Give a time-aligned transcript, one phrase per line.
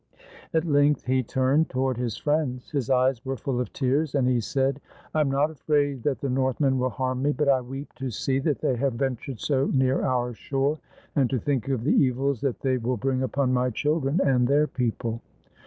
[0.51, 2.71] At length he turned toward his friends.
[2.71, 4.81] His eyes were full of tears, and he said,
[5.13, 8.39] "I am not afraid that the Northmen will harm me, but I weep to see
[8.39, 10.79] that they have ventured so near our shore,
[11.15, 14.65] and to think of the evils that they will bring upon my children and their
[14.65, 15.21] people."